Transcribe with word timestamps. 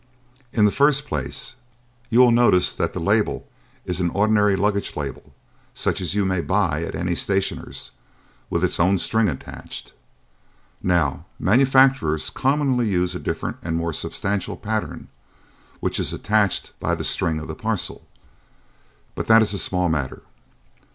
In 0.51 0.65
the 0.65 0.71
first 0.71 1.05
place, 1.05 1.53
you 2.09 2.21
will 2.21 2.31
notice 2.31 2.73
that 2.73 2.93
the 2.93 2.99
label 2.99 3.47
is 3.85 3.99
an 3.99 4.09
ordinary 4.09 4.55
luggage 4.55 4.95
label 4.97 5.31
such 5.75 6.01
as 6.01 6.15
you 6.15 6.25
may 6.25 6.41
buy 6.41 6.81
at 6.81 6.95
any 6.95 7.13
stationer's, 7.13 7.91
with 8.49 8.63
its 8.63 8.79
own 8.79 8.97
string 8.97 9.29
attached. 9.29 9.93
Now, 10.81 11.25
manufacturers 11.37 12.31
commonly 12.31 12.89
use 12.89 13.13
a 13.13 13.19
different 13.19 13.57
and 13.61 13.77
more 13.77 13.93
substantial 13.93 14.57
pattern, 14.57 15.09
which 15.81 15.99
is 15.99 16.11
attached 16.11 16.71
by 16.79 16.95
the 16.95 17.03
string 17.03 17.39
of 17.39 17.47
the 17.47 17.53
parcel. 17.53 18.07
But 19.13 19.27
that 19.27 19.43
is 19.43 19.53
a 19.53 19.59
small 19.59 19.87
matter. 19.87 20.23